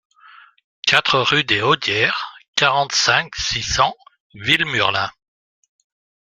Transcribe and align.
quatre 0.87 1.19
rue 1.19 1.43
des 1.43 1.61
Haudières, 1.61 2.33
quarante-cinq, 2.55 3.35
six 3.35 3.61
cents, 3.61 3.95
Villemurlin 4.33 5.11